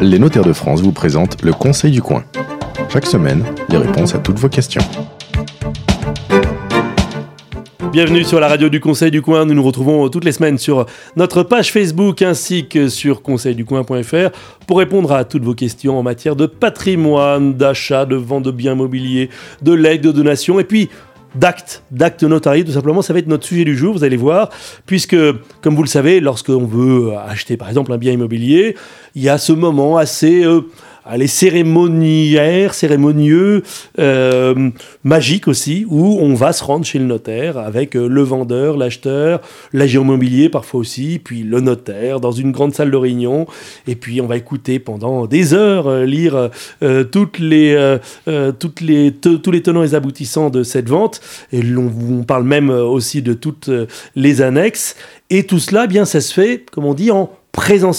[0.00, 2.24] Les notaires de France vous présentent le Conseil du coin.
[2.90, 4.80] Chaque semaine, les réponses à toutes vos questions.
[7.92, 9.44] Bienvenue sur la radio du Conseil du Coin.
[9.44, 10.86] Nous nous retrouvons toutes les semaines sur
[11.16, 14.30] notre page Facebook ainsi que sur conseilducoin.fr
[14.66, 18.72] pour répondre à toutes vos questions en matière de patrimoine, d'achat, de vente de biens
[18.72, 19.28] immobiliers,
[19.62, 20.88] de legs, de donations et puis
[21.38, 24.50] d'actes, d'actes notariés, tout simplement, ça va être notre sujet du jour, vous allez voir,
[24.86, 25.16] puisque,
[25.60, 28.76] comme vous le savez, lorsqu'on veut acheter par exemple un bien immobilier,
[29.14, 30.44] il y a ce moment assez...
[30.44, 30.62] Euh,
[31.16, 33.62] les cérémoniaires, cérémonieux,
[33.98, 34.70] euh,
[35.04, 39.40] magiques aussi, où on va se rendre chez le notaire avec euh, le vendeur, l'acheteur,
[39.72, 43.46] l'agent immobilier parfois aussi, puis le notaire dans une grande salle de réunion,
[43.86, 46.50] et puis on va écouter pendant des heures euh, lire
[47.12, 47.98] toutes les,
[48.58, 51.20] toutes les, tous les tenants et aboutissants de cette vente,
[51.52, 53.70] et on, parle même aussi de toutes
[54.14, 54.96] les annexes,
[55.30, 57.30] et tout cela, eh bien, ça se fait, comme on dit, en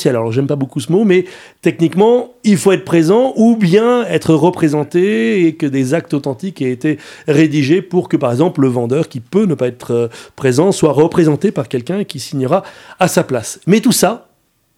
[0.05, 1.25] Alors j'aime pas beaucoup ce mot, mais
[1.61, 6.71] techniquement, il faut être présent ou bien être représenté et que des actes authentiques aient
[6.71, 10.71] été rédigés pour que par exemple le vendeur qui peut ne pas être euh, présent
[10.71, 12.63] soit représenté par quelqu'un qui signera
[12.99, 13.59] à sa place.
[13.67, 14.29] Mais tout ça,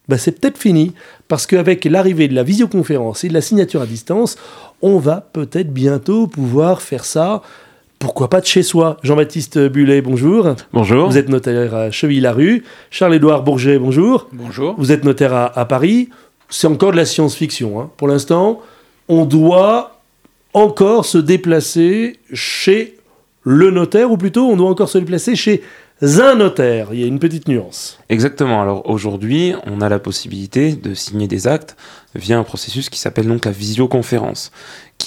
[0.07, 0.93] bah, c'est peut-être fini
[1.27, 4.37] parce qu'avec l'arrivée de la visioconférence et de la signature à distance,
[4.81, 7.43] on va peut-être bientôt pouvoir faire ça
[7.99, 8.97] pourquoi pas de chez soi?
[9.03, 10.55] Jean-Baptiste Bullet, bonjour.
[10.71, 11.09] Bonjour.
[11.09, 12.63] Vous êtes notaire à Cheville-la-Rue.
[12.89, 14.29] Charles-Édouard Bourget, bonjour.
[14.31, 14.75] Bonjour.
[14.77, 16.09] Vous êtes notaire à, Paris.
[16.49, 17.79] C'est encore de la science-fiction.
[17.79, 17.91] Hein.
[17.97, 18.61] Pour l'instant,
[19.09, 19.99] on doit
[20.53, 22.95] encore se déplacer chez
[23.43, 25.61] le notaire, ou plutôt, on doit encore se déplacer chez
[26.01, 26.89] un notaire.
[26.93, 27.99] Il y a une petite nuance.
[28.07, 28.61] Exactement.
[28.61, 31.75] Alors aujourd'hui, on a la possibilité de signer des actes
[32.15, 34.51] via un processus qui s'appelle donc la visioconférence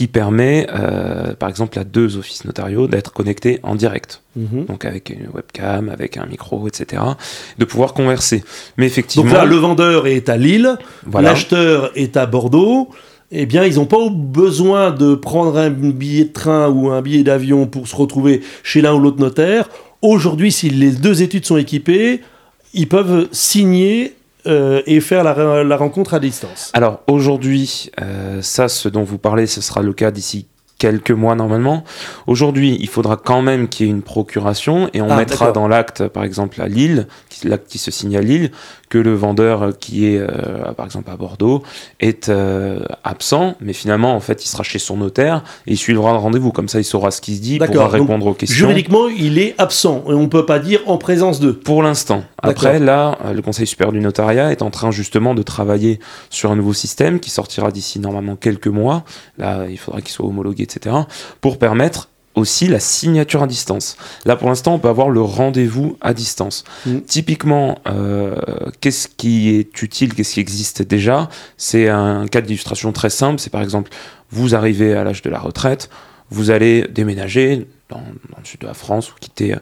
[0.02, 4.20] qui permet, euh, par exemple, à deux offices notariaux d'être connectés en direct.
[4.34, 4.64] Mhm.
[4.64, 7.00] Donc avec une webcam, avec un micro, etc.
[7.58, 8.42] De pouvoir converser.
[8.76, 9.30] Mais effectivement.
[9.30, 10.76] Donc là, le vendeur est à Lille,
[11.14, 12.88] l'acheteur est à Bordeaux.
[13.30, 17.22] Eh bien, ils n'ont pas besoin de prendre un billet de train ou un billet
[17.22, 19.68] d'avion pour se retrouver chez l'un ou l'autre notaire.
[20.02, 22.22] Aujourd'hui, si les deux études sont équipées,
[22.74, 24.16] ils peuvent signer
[24.46, 29.46] euh, et faire la, rencontre à distance Alors aujourd'hui, euh, ça, ce dont vous parlez,
[29.46, 30.46] ce sera le cas d'ici
[30.82, 31.84] quelques mois normalement.
[32.26, 35.68] Aujourd'hui, il faudra quand même qu'il y ait une procuration et on ah, mettra dans
[35.68, 37.06] l'acte, par exemple à Lille,
[37.44, 38.50] l'acte qui se signe à Lille,
[38.88, 41.62] que le vendeur qui est, euh, par exemple, à Bordeaux,
[42.00, 46.10] est euh, absent, mais finalement, en fait, il sera chez son notaire et il suivra
[46.10, 46.50] le rendez-vous.
[46.50, 48.66] Comme ça, il saura ce qui se dit, pourra répondre aux questions.
[48.66, 51.52] Juridiquement, il est absent et on ne peut pas dire en présence de.
[51.52, 52.24] Pour l'instant.
[52.42, 56.56] Après, là, le Conseil supérieur du notariat est en train justement de travailler sur un
[56.56, 59.04] nouveau système qui sortira d'ici normalement quelques mois.
[59.38, 60.96] Là, il faudra qu'il soit homologué, etc.
[61.40, 63.96] pour permettre aussi la signature à distance.
[64.24, 66.64] Là, pour l'instant, on peut avoir le rendez-vous à distance.
[66.86, 67.00] Mm.
[67.00, 68.34] Typiquement, euh,
[68.80, 71.28] qu'est-ce qui est utile, qu'est-ce qui existe déjà?
[71.56, 73.38] C'est un cas d'illustration très simple.
[73.38, 73.90] C'est par exemple,
[74.30, 75.90] vous arrivez à l'âge de la retraite,
[76.30, 79.56] vous allez déménager dans, dans le sud de la France ou quitter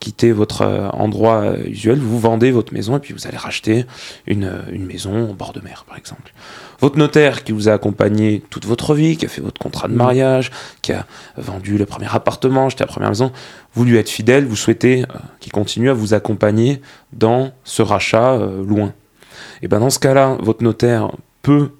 [0.00, 3.84] quittez votre euh, endroit euh, usuel, vous vendez votre maison et puis vous allez racheter
[4.26, 6.32] une, euh, une, maison au bord de mer, par exemple.
[6.80, 9.94] Votre notaire qui vous a accompagné toute votre vie, qui a fait votre contrat de
[9.94, 9.96] mmh.
[9.96, 10.50] mariage,
[10.82, 11.06] qui a
[11.36, 13.32] vendu le premier appartement, acheté la première maison,
[13.74, 15.04] vous lui êtes fidèle, vous souhaitez
[15.40, 16.80] qu'il continue à vous accompagner
[17.12, 18.92] dans ce rachat loin.
[19.62, 21.10] Et ben dans ce cas-là, votre notaire
[21.42, 21.70] peut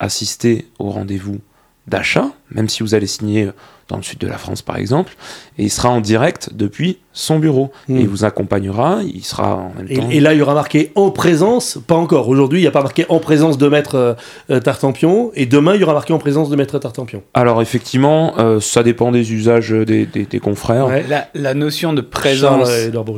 [0.00, 1.38] assister au rendez-vous
[1.86, 3.50] d'achat, même si vous allez signer
[3.88, 5.14] dans le sud de la France par exemple,
[5.56, 7.72] et il sera en direct depuis son bureau.
[7.88, 8.06] Et il hmm.
[8.06, 10.08] vous accompagnera, il sera en même temps...
[10.10, 12.82] Et là, il y aura marqué en présence, pas encore, aujourd'hui, il n'y a pas
[12.82, 14.14] marqué en présence de Maître euh,
[14.50, 17.22] euh, Tartampion, et demain, il y aura marqué en présence de Maître Tartampion.
[17.34, 20.88] Alors effectivement, euh, ça dépend des usages des, des, confrères.
[21.34, 22.70] La, notion de présence,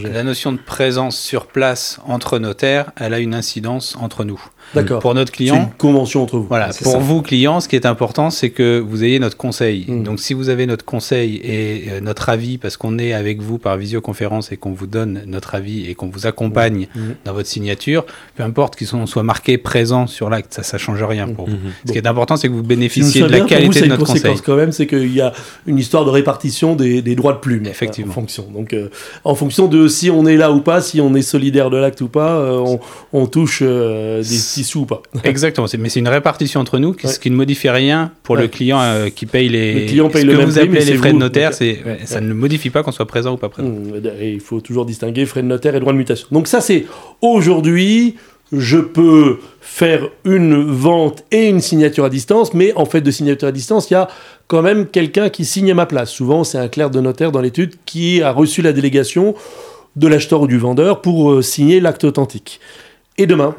[0.05, 4.41] la notion de présence sur place entre notaires, elle a une incidence entre nous.
[4.75, 5.01] D'accord.
[5.01, 5.57] Pour notre client.
[5.57, 6.47] C'est une convention entre vous.
[6.47, 6.71] Voilà.
[6.83, 9.87] Pour vous, clients, ce qui est important, c'est que vous ayez notre conseil.
[9.89, 10.03] Hmm.
[10.03, 13.77] Donc, si vous avez notre conseil et notre avis, parce qu'on est avec vous par
[13.77, 17.01] visioconférence et qu'on vous donne notre avis et qu'on vous accompagne mmh.
[17.01, 17.15] Mmh.
[17.25, 18.05] dans votre signature,
[18.37, 21.57] peu importe qu'il soit marqué présent sur l'acte, ça ne change rien pour vous.
[21.57, 21.73] Mmh.
[21.87, 24.37] Ce qui est important, c'est que vous bénéficiez de la qualité de notre conseil.
[24.45, 25.33] quand même, c'est qu'il y a
[25.67, 27.67] une histoire de répartition des, droits de plume.
[27.67, 28.13] Effectivement.
[28.13, 28.47] En fonction.
[28.53, 28.89] Donc, euh,
[29.25, 32.01] en fonction de si on est là ou pas, si on est solidaire de l'acte
[32.01, 32.77] ou pas, euh,
[33.13, 35.03] on, touche euh, des petits sous ou pas.
[35.25, 35.67] Exactement.
[35.79, 38.81] Mais c'est une répartition entre nous, ce qui ne modifie rien pour le client
[39.15, 39.81] qui paye les.
[39.81, 42.33] Le client paye ce le que même vous appelez les frais de notaire, ça ne
[42.33, 43.69] modifie pas qu'on soit présent ou pas présent.
[43.69, 46.29] Mmh, et il faut toujours distinguer frais de notaire et droit de mutation.
[46.31, 46.87] Donc ça c'est
[47.21, 48.17] aujourd'hui,
[48.53, 53.49] je peux faire une vente et une signature à distance, mais en fait de signature
[53.49, 54.09] à distance, il y a
[54.47, 56.11] quand même quelqu'un qui signe à ma place.
[56.11, 59.35] Souvent c'est un clerc de notaire dans l'étude qui a reçu la délégation
[59.97, 62.61] de l'acheteur ou du vendeur pour euh, signer l'acte authentique.
[63.19, 63.55] Et demain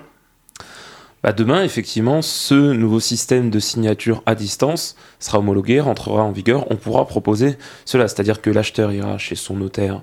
[1.23, 6.65] bah demain, effectivement, ce nouveau système de signature à distance sera homologué, rentrera en vigueur.
[6.71, 10.01] On pourra proposer cela, c'est-à-dire que l'acheteur ira chez son notaire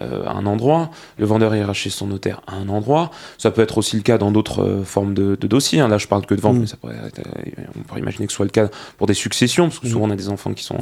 [0.00, 3.10] euh, à un endroit, le vendeur ira chez son notaire à un endroit.
[3.38, 5.80] Ça peut être aussi le cas dans d'autres euh, formes de, dossiers.
[5.80, 5.88] Hein.
[5.88, 6.60] Là, je parle que de vente, mm.
[6.60, 9.66] mais ça pourrait euh, on pourrait imaginer que ce soit le cas pour des successions,
[9.66, 9.90] parce que mm.
[9.90, 10.78] souvent on a des enfants qui sont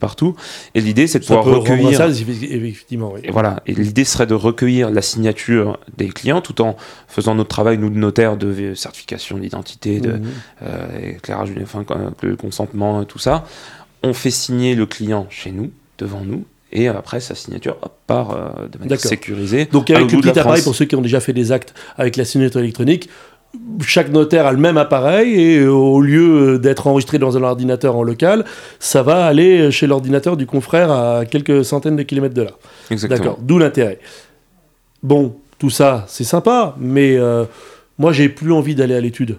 [0.00, 0.34] partout.
[0.74, 1.96] Et l'idée, c'est de pouvoir recueillir.
[1.96, 3.62] Ça, effectivement, Et voilà.
[3.66, 6.76] Et l'idée serait de recueillir la signature des clients tout en
[7.06, 11.16] faisant notre travail, nous, de notaire, de certification d'identité, de mm.
[11.16, 11.84] éclairage, enfin,
[12.22, 13.44] le consentement, tout ça.
[14.02, 17.76] On fait signer le client chez nous, devant nous, et après sa signature
[18.06, 19.66] part euh, de manière sécurisée.
[19.66, 22.24] Donc avec le petit appareil, pour ceux qui ont déjà fait des actes avec la
[22.24, 23.08] signature électronique,
[23.80, 27.96] chaque notaire a le même appareil et euh, au lieu d'être enregistré dans un ordinateur
[27.96, 28.44] en local,
[28.78, 32.50] ça va aller chez l'ordinateur du confrère à quelques centaines de kilomètres de là.
[33.08, 33.98] D'accord, d'où l'intérêt.
[35.02, 37.44] Bon, tout ça, c'est sympa, mais euh,
[37.98, 39.38] moi, j'ai plus envie d'aller à l'étude.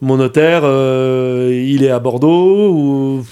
[0.00, 3.24] Mon notaire, il est à Bordeaux, ou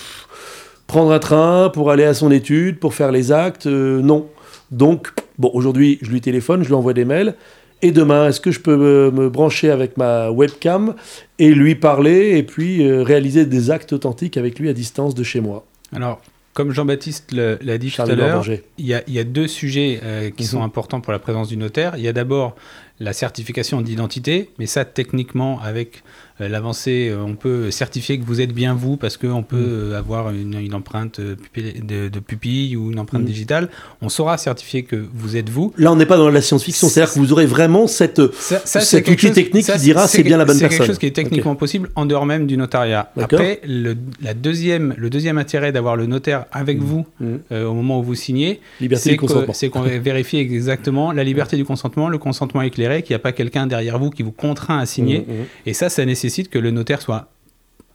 [0.91, 4.27] prendre un train pour aller à son étude, pour faire les actes, euh, non.
[4.73, 7.37] Donc, bon, aujourd'hui, je lui téléphone, je lui envoie des mails.
[7.81, 10.97] Et demain, est-ce que je peux me, brancher avec ma webcam
[11.39, 15.23] et lui parler et puis euh, réaliser des actes authentiques avec lui à distance de
[15.23, 15.65] chez moi?
[15.93, 16.21] Alors,
[16.55, 18.45] comme Jean-Baptiste l'a dit tout à l'heure,
[18.77, 20.65] il, y, a deux sujets euh, qui sont mhm.
[20.65, 21.95] importants pour la présence du notaire.
[21.99, 22.57] Il y a d'abord
[22.99, 26.03] la certification d'identité, mais ça, techniquement, avec
[26.49, 29.93] l'avancée, euh, on peut certifier que vous êtes bien vous parce qu'on peut mm.
[29.93, 33.27] euh, avoir une, empreinte de, pupille ou une empreinte mm.
[33.27, 33.69] digitale.
[34.01, 35.73] On saura certifier que vous êtes vous.
[35.77, 39.33] Là, on n'est pas dans la science-fiction, c'est-à-dire que vous aurez vraiment cette, cet outil
[39.33, 40.71] technique qui dira c'est bien la bonne personne.
[40.71, 43.13] C'est quelque chose qui est techniquement possible en dehors même du notariat.
[43.21, 46.85] Après, le, la deuxième, le deuxième intérêt d'avoir le notaire avec mm.
[46.85, 47.07] vous
[47.51, 48.61] au moment où vous signez,
[48.95, 53.33] c'est qu'on vérifie exactement la liberté du consentement, le consentement éclairé, qu'il n'y a pas
[53.33, 55.27] quelqu'un derrière vous qui vous contraint à signer.
[55.67, 57.29] Et ça, ça nécessite que le notaire soit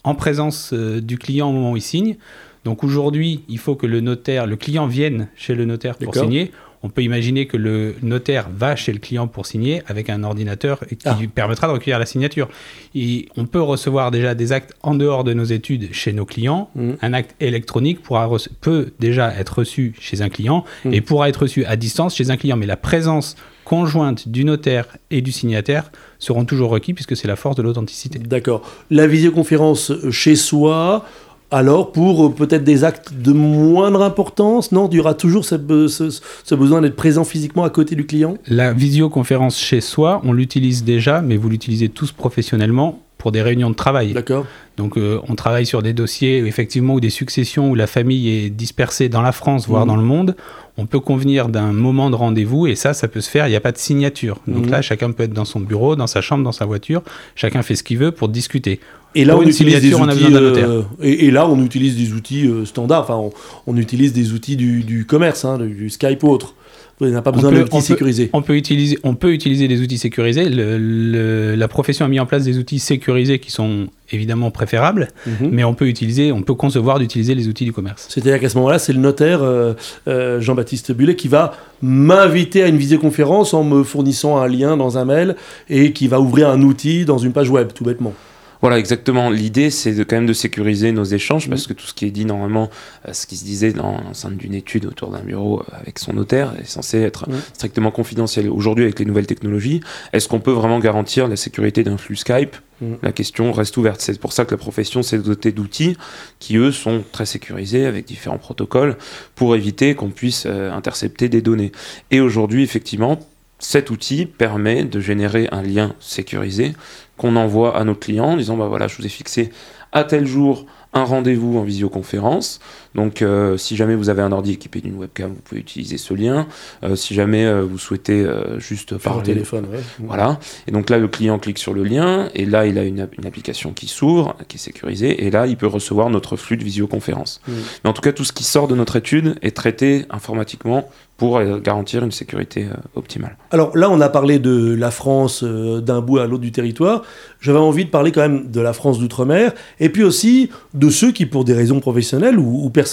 [0.03, 2.17] en présence euh, du client au moment où il signe.
[2.63, 6.51] Donc aujourd'hui, il faut que le notaire, le client vienne chez le notaire pour signer.
[6.83, 10.79] On peut imaginer que le notaire va chez le client pour signer avec un ordinateur
[10.81, 11.17] qui ah.
[11.19, 12.47] lui permettra de recueillir la signature.
[12.93, 16.69] Et on peut recevoir déjà des actes en dehors de nos études chez nos clients.
[16.75, 16.91] Mmh.
[17.01, 18.29] Un acte électronique pourra
[18.61, 20.93] peut déjà être reçu chez un client mmh.
[20.93, 22.55] et pourra être reçu à distance chez un client.
[22.55, 23.35] Mais la présence
[23.65, 28.19] conjointe du notaire et du signataire seront toujours requis puisque c'est la force de l'authenticité.
[28.19, 28.61] D'accord.
[28.89, 31.03] La visioconférence chez soi,
[31.51, 36.81] alors pour peut-être des actes de moindre importance, non, il y aura toujours ce, besoin
[36.81, 38.37] d'être présent physiquement à côté du client?
[38.47, 43.71] La visioconférence chez soi, on l'utilise déjà, mais vous l'utilisez tous professionnellement pour des réunions
[43.71, 44.13] de travail.
[44.13, 44.45] D'accord.
[44.77, 48.51] Donc euh, on travaille sur des dossiers effectivement où des successions où la famille est
[48.51, 49.87] dispersée dans la France, voire mmh.
[49.87, 50.35] dans le monde
[50.77, 53.55] on peut convenir d'un moment de rendez-vous et ça, ça peut se faire, il n'y
[53.55, 54.39] a pas de signature.
[54.47, 54.71] Donc mhm.
[54.71, 57.01] là, chacun peut être dans son bureau, dans sa chambre, dans sa voiture,
[57.35, 58.79] chacun fait ce qu'il veut pour discuter.
[59.17, 63.09] Et là, on utilise des outils, euh, et, là, on utilise des outils euh, standards,
[63.09, 63.29] enfin,
[63.65, 66.55] on, utilise des outils du, commerce, hein, du Skype ou autre.
[67.01, 68.29] N'avez pas besoin d'outils sécurisés.
[68.31, 70.47] On peut, utiliser, on peut utiliser des outils sécurisés.
[70.49, 75.49] la profession a mis en place des outils sécurisés qui sont évidemment préférables, mhm.
[75.51, 78.07] mais on peut utiliser, on peut concevoir d'utiliser les outils du commerce.
[78.09, 79.73] C'est-à-dire qu'à ce moment-là, c'est le notaire euh,
[80.07, 84.97] euh, Jean-Baptiste Bullet qui va m'inviter à une visioconférence en me fournissant un lien dans
[84.97, 85.35] un mail
[85.69, 88.13] et qui va ouvrir un outil dans une page web, tout bêtement.
[88.61, 89.29] Voilà, exactement.
[89.29, 91.67] L'idée, c'est de, quand même de sécuriser nos échanges, parce mm.
[91.67, 92.69] que tout ce qui est dit normalement,
[93.07, 96.13] euh, ce qui se disait dans l'enceinte d'une étude autour d'un bureau euh, avec son
[96.13, 97.33] notaire, est censé être mm.
[97.53, 98.49] strictement confidentiel.
[98.49, 99.81] Aujourd'hui, avec les nouvelles technologies,
[100.13, 102.55] est-ce qu'on peut vraiment garantir la sécurité d'un flux Skype?
[102.81, 102.93] Mm.
[103.01, 104.01] La question reste ouverte.
[104.01, 105.97] C'est pour ça que la profession s'est dotée d'outils
[106.39, 108.97] qui, eux, sont très sécurisés avec différents protocoles
[109.35, 111.71] pour éviter qu'on puisse euh, intercepter des données.
[112.11, 113.19] Et aujourd'hui, effectivement,
[113.59, 116.73] cet outil permet de générer un lien sécurisé
[117.17, 119.51] qu'on envoie à nos clients en disant bah voilà, je vous ai fixé
[119.91, 122.59] à tel jour un rendez-vous en visioconférence.
[122.95, 126.13] Donc, euh, si jamais vous avez un ordi équipé d'une webcam, vous pouvez utiliser ce
[126.13, 126.47] lien.
[126.83, 128.25] Euh, si jamais euh, vous souhaitez
[128.57, 129.67] juste Faire parler, téléphone,
[129.99, 130.39] voilà.
[130.67, 133.73] Et donc là, le client clique sur le lien et là, il a une, application
[133.73, 137.41] qui s'ouvre, qui est sécurisée, et là, il peut recevoir notre flux de visioconférence.
[137.47, 137.53] Mm.
[137.83, 141.41] Mais en tout cas, tout ce qui sort de notre étude est traité informatiquement pour
[141.59, 143.37] garantir une sécurité optimale.
[143.51, 147.03] Alors là, on a parlé de la France d'un bout à l'autre du territoire.
[147.39, 151.13] J'avais envie de parler quand même de la France d'outre-mer, et puis aussi de ceux
[151.13, 152.84] qui, pour des raisons professionnelles ou, ou personnelles,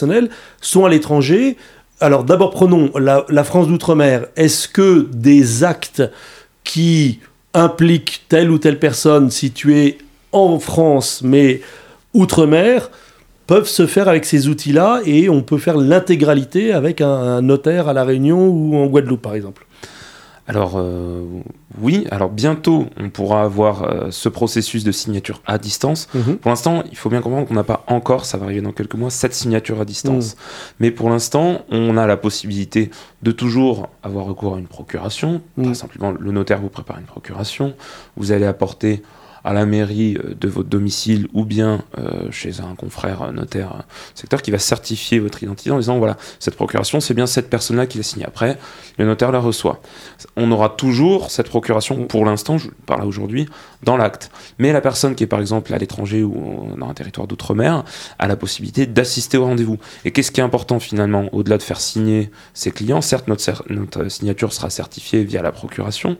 [0.60, 1.56] sont à l'étranger.
[2.00, 4.26] Alors d'abord prenons la, France d'outre-mer.
[4.36, 6.02] Est-ce que des actes
[6.64, 7.20] qui
[7.54, 9.98] impliquent telle ou telle personne située
[10.32, 11.60] en France mais
[12.14, 12.90] outre-mer
[13.46, 17.92] peuvent se faire avec ces outils-là et on peut faire l'intégralité avec un, notaire à
[17.92, 19.66] La Réunion ou en Guadeloupe par exemple?
[20.48, 21.24] Alors euh,
[21.80, 26.08] oui, alors bientôt on pourra avoir euh, ce processus de signature à distance.
[26.14, 26.38] Mhm.
[26.38, 28.94] Pour l'instant, il faut bien comprendre qu'on n'a pas encore, ça va arriver dans quelques
[28.94, 30.36] mois, cette signature à distance.
[30.80, 32.90] Mais pour l'instant, on a la possibilité
[33.22, 35.42] de toujours avoir recours à une procuration.
[35.56, 35.66] Mhm.
[35.66, 37.74] Très simplement, le notaire vous prépare une procuration.
[38.16, 39.02] Vous allez apporter
[39.44, 43.84] à la mairie euh, de votre domicile ou bien euh, chez un confrère euh, notaire
[44.14, 47.86] secteur qui va certifier votre identité en disant voilà, cette procuration, c'est bien cette personne-là
[47.86, 48.24] qui l'a signée.
[48.26, 48.58] Après,
[48.98, 49.80] le notaire la reçoit.
[50.36, 53.48] On aura toujours cette procuration, pour l'instant, je parle là aujourd'hui,
[53.82, 54.30] dans l'acte.
[54.58, 57.84] Mais la personne qui est par exemple à l'étranger ou dans un territoire d'outre-mer
[58.18, 59.78] a la possibilité d'assister au rendez-vous.
[60.04, 63.00] Et qu'est-ce qui est important finalement, au-delà de faire signer ses clients?
[63.00, 66.16] Certes, notre, cer- notre signature sera certifiée via la procuration,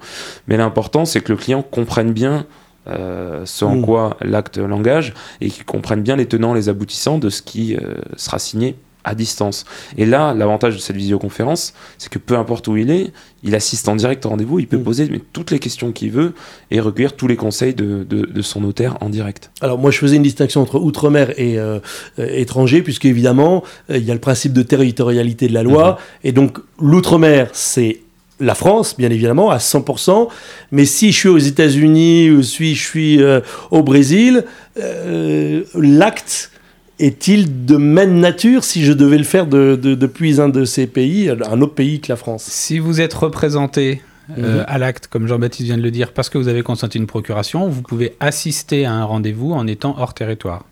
[0.49, 2.47] mais l'important, c'est que le client comprenne bien
[2.89, 3.83] euh, ce en Mm.
[3.85, 7.95] quoi l'acte l'engage et qu'il comprenne bien les tenants, les aboutissants de ce qui euh,
[8.17, 8.75] sera signé
[9.05, 9.65] à distance.
[9.99, 13.13] Et là, l'avantage de cette visioconférence, c'est que peu importe où il est,
[13.43, 14.83] il assiste en direct au rendez-vous, il peut Mm.
[14.85, 16.35] poser mais, toutes les questions qu'il veut
[16.71, 19.51] et recueillir tous les conseils de, de- de son notaire en direct.
[19.61, 21.81] Alors moi je faisais une distinction entre outre-mer et euh,
[22.17, 26.31] étranger puisque évidemment euh, il y a le principe de territorialité de la loi et
[26.31, 28.01] donc l'outre-mer c'est
[28.43, 30.29] la France bien évidemment à 100%
[30.73, 34.45] mais si je suis aux États-Unis ou si je suis euh, au Brésil
[34.79, 36.51] euh, l'acte
[36.99, 40.87] est-il de même nature si je devais le faire de- de- depuis un de ces
[40.87, 42.45] pays, un autre pays que la France?
[42.45, 44.03] Si vous êtes représenté
[44.39, 44.65] euh, Mhm.
[44.69, 47.69] à l'acte, comme Jean-Baptiste vient de le dire, parce que vous avez consenti une procuration,
[47.69, 50.65] vous pouvez assister à un rendez-vous en étant hors territoire.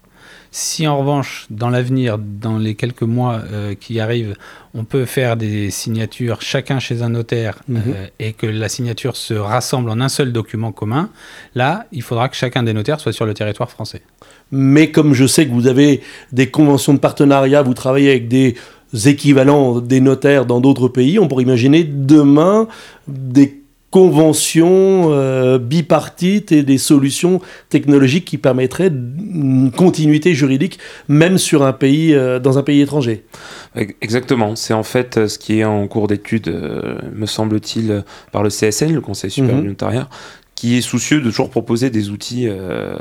[0.52, 4.34] Si en revanche, dans l'avenir, dans les quelques mois euh, qui arrivent,
[4.74, 7.82] on peut faire des signatures chacun chez un notaire Mhm.
[7.86, 11.10] euh, et que la signature se rassemble en un seul document commun,
[11.54, 14.02] là, il faudra que chacun des notaires soit sur le territoire français.
[14.50, 16.00] Mais comme je sais que vous avez
[16.32, 18.56] des conventions de partenariat, vous travaillez avec des
[19.06, 22.66] équivalents des notaires dans d'autres pays, on pourrait imaginer demain
[23.06, 23.59] des
[23.90, 30.78] conventions euh, bipartites et des solutions technologiques qui permettraient une continuité juridique
[31.08, 33.24] même sur un pays, euh, dans un pays étranger.
[34.00, 38.00] Exactement, c'est en fait euh, ce qui est en cours d'étude, euh, me semble-t-il, euh,
[38.32, 39.62] par le CSN, le Conseil supérieur Mhm.
[39.62, 40.08] du notariat,
[40.54, 42.94] qui est soucieux de toujours proposer des outils euh,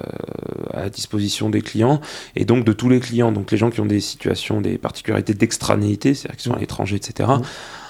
[0.73, 1.99] à disposition des clients
[2.35, 5.33] et donc de tous les clients, donc les gens qui ont des situations, des particularités
[5.33, 7.29] d'extranéité, c'est-à-dire qui sont à l'étranger, etc.
[7.37, 7.41] Mhm.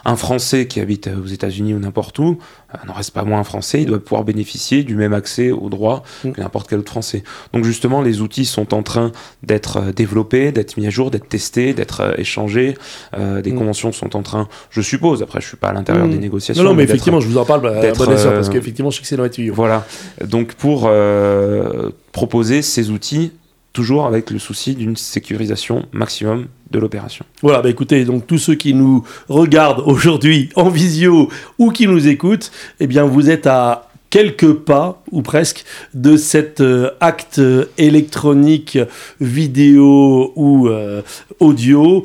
[0.05, 2.37] Un Français qui habite aux États-Unis ou n'importe où
[2.73, 5.69] euh, n'en reste pas moins un Français, il doit pouvoir bénéficier du même accès aux
[5.69, 6.33] droits Mhm.
[6.33, 7.23] que n'importe quel autre Français.
[7.53, 9.11] Donc justement, les outils sont en train
[9.43, 12.75] d'être euh, développés, d'être mis à jour, d'être testés, d'être euh, échangés.
[13.17, 13.57] Euh, des Mm.
[13.57, 16.11] conventions sont en train, je suppose, après je suis pas à l'intérieur Mm.
[16.11, 16.63] des négociations.
[16.63, 19.01] Non, non, mais effectivement, je vous en parle à d'être, euh, parce qu'effectivement, je sais
[19.01, 19.53] que c'est dans les tuyaux.
[19.53, 19.85] Voilà.
[20.25, 23.31] Donc pour euh, proposer ces outils,
[23.79, 27.23] toujours avec le souci d'une sécurisation maximum de l'opération.
[27.41, 32.09] Voilà, bah écoutez, donc tous ceux qui nous regardent aujourd'hui en visio ou qui nous
[32.09, 37.39] écoutent, eh bien vous êtes à quelques pas ou presque de cet euh, acte
[37.77, 38.77] électronique
[39.21, 41.01] vidéo ou euh,
[41.39, 42.03] audio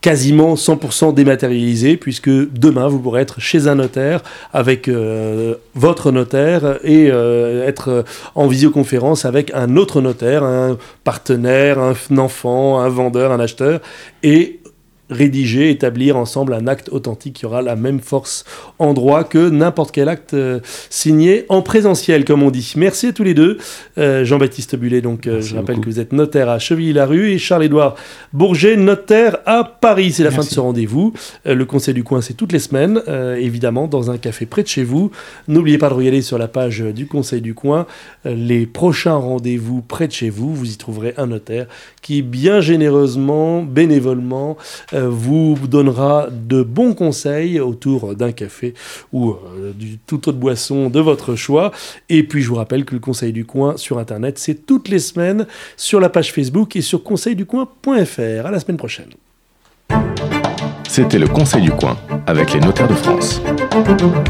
[0.00, 4.22] quasiment 100% dématérialisé puisque demain vous pourrez être chez un notaire
[4.52, 8.02] avec euh, votre notaire et euh, être euh,
[8.34, 13.80] en visioconférence avec un autre notaire, un partenaire, un enfant, un vendeur, un acheteur
[14.22, 14.60] et
[15.10, 18.44] rédiger, établir ensemble un acte authentique qui aura la même force
[18.78, 20.60] en droit que n'importe quel acte euh,
[20.90, 22.72] signé en présentiel, comme on dit.
[22.76, 23.58] Merci à tous les deux.
[23.98, 25.88] Euh, Jean-Baptiste Bullet, donc, euh, je rappelle beaucoup.
[25.88, 27.94] que vous êtes notaire à Chevilly-la-Rue, et Charles-Édouard
[28.32, 30.12] Bourget, notaire à Paris.
[30.12, 31.12] C'est la fin de ce rendez-vous.
[31.44, 33.00] Le Conseil du Coin, c'est toutes les semaines,
[33.38, 35.10] évidemment, dans un café près de chez vous.
[35.48, 37.86] N'oubliez pas de regarder sur la page du Conseil du Coin
[38.24, 40.54] les prochains rendez-vous près de chez vous.
[40.54, 41.66] Vous y trouverez un notaire
[42.02, 44.56] qui, bien généreusement, bénévolement,
[45.04, 48.74] vous donnera de bons conseils autour d'un café
[49.12, 51.72] ou euh, du toute autre boisson de votre choix.
[52.08, 54.98] Et puis je vous rappelle que le Conseil du Coin sur Internet, c'est toutes les
[54.98, 58.46] semaines sur la page Facebook et sur conseilducoin.fr.
[58.46, 59.10] À la semaine prochaine.
[60.88, 63.42] C'était le Conseil du Coin avec les notaires de France.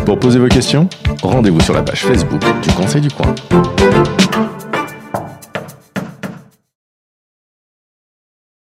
[0.04, 0.88] Pour poser vos questions,
[1.23, 3.35] rendez-vous sur la page Facebook du Conseil du Coin.